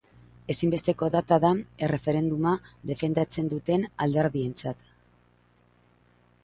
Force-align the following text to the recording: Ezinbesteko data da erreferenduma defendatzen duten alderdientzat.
Ezinbesteko 0.51 1.09
data 1.15 1.37
da 1.43 1.51
erreferenduma 1.87 2.55
defendatzen 2.93 3.53
duten 3.53 3.87
alderdientzat. 4.07 4.83